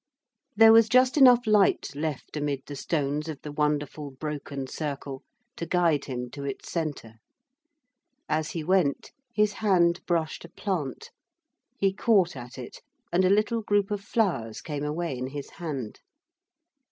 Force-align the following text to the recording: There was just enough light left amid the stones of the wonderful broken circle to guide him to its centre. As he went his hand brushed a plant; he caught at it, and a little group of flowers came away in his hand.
There 0.55 0.73
was 0.73 0.89
just 0.89 1.15
enough 1.15 1.45
light 1.45 1.91
left 1.93 2.35
amid 2.35 2.63
the 2.65 2.75
stones 2.75 3.29
of 3.29 3.39
the 3.43 3.51
wonderful 3.51 4.09
broken 4.09 4.65
circle 4.65 5.21
to 5.57 5.67
guide 5.67 6.05
him 6.05 6.31
to 6.31 6.43
its 6.43 6.71
centre. 6.71 7.17
As 8.27 8.49
he 8.49 8.63
went 8.63 9.11
his 9.31 9.53
hand 9.61 10.03
brushed 10.07 10.43
a 10.43 10.49
plant; 10.49 11.11
he 11.77 11.93
caught 11.93 12.35
at 12.35 12.57
it, 12.57 12.81
and 13.13 13.23
a 13.23 13.29
little 13.29 13.61
group 13.61 13.91
of 13.91 14.01
flowers 14.01 14.59
came 14.59 14.83
away 14.83 15.15
in 15.15 15.27
his 15.27 15.51
hand. 15.61 15.99